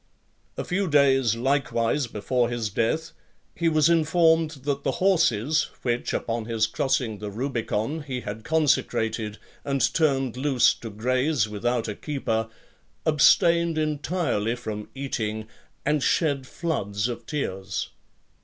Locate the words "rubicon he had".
7.29-8.43